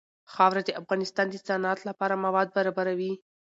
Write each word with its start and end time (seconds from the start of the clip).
خاوره 0.33 0.61
د 0.65 0.69
افغانستان 0.81 1.25
د 1.29 1.35
صنعت 1.47 1.79
لپاره 1.89 2.21
مواد 2.25 2.47
برابروي. 2.55 3.13